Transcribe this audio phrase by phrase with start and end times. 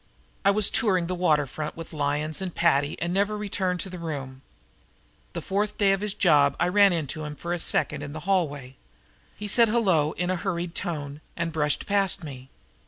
[0.43, 3.99] I was touring the water front with Lyons and Paddy and never returned to the
[3.99, 4.41] room.
[5.33, 8.21] The fourth day of his job I ran into him for a second in the
[8.21, 8.77] hallway.
[9.37, 12.49] He said hello in a hurried tone and brushed past me.